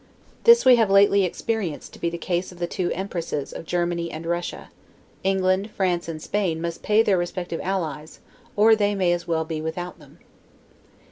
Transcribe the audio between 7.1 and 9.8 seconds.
respective allies, or they may as well be